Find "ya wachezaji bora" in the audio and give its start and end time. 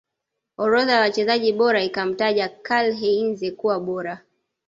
0.93-1.83